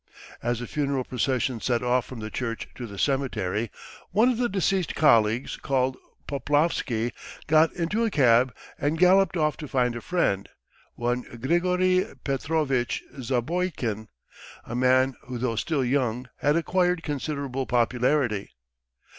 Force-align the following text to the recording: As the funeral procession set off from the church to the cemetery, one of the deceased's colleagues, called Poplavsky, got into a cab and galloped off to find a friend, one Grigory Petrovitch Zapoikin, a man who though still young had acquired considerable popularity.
As 0.41 0.59
the 0.59 0.65
funeral 0.65 1.03
procession 1.03 1.59
set 1.61 1.83
off 1.83 2.05
from 2.07 2.21
the 2.21 2.31
church 2.31 2.67
to 2.73 2.87
the 2.87 2.97
cemetery, 2.97 3.69
one 4.09 4.29
of 4.29 4.37
the 4.39 4.49
deceased's 4.49 4.93
colleagues, 4.93 5.57
called 5.57 5.95
Poplavsky, 6.25 7.13
got 7.45 7.71
into 7.73 8.03
a 8.03 8.09
cab 8.09 8.51
and 8.79 8.97
galloped 8.97 9.37
off 9.37 9.57
to 9.57 9.67
find 9.67 9.95
a 9.95 10.01
friend, 10.01 10.49
one 10.95 11.21
Grigory 11.39 12.15
Petrovitch 12.23 13.03
Zapoikin, 13.19 14.07
a 14.65 14.73
man 14.73 15.13
who 15.27 15.37
though 15.37 15.55
still 15.55 15.85
young 15.85 16.27
had 16.37 16.55
acquired 16.55 17.03
considerable 17.03 17.67
popularity. 17.67 18.49